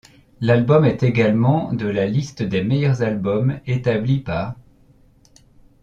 [0.39, 4.55] L'album est également de la liste des meilleurs albums établie par'.